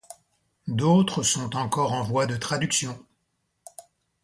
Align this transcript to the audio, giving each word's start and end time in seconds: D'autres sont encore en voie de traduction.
D'autres 0.65 1.21
sont 1.21 1.55
encore 1.55 1.91
en 1.91 2.01
voie 2.01 2.25
de 2.25 2.35
traduction. 2.35 2.97